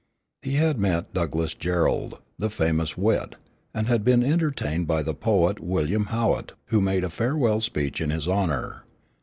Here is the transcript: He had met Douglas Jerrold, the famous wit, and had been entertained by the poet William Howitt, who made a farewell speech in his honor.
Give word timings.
He 0.41 0.55
had 0.55 0.79
met 0.79 1.13
Douglas 1.13 1.53
Jerrold, 1.53 2.17
the 2.39 2.49
famous 2.49 2.97
wit, 2.97 3.35
and 3.71 3.85
had 3.87 4.03
been 4.03 4.23
entertained 4.23 4.87
by 4.87 5.03
the 5.03 5.13
poet 5.13 5.59
William 5.59 6.05
Howitt, 6.05 6.53
who 6.69 6.81
made 6.81 7.03
a 7.03 7.09
farewell 7.11 7.61
speech 7.61 8.01
in 8.01 8.09
his 8.09 8.27
honor. 8.27 8.83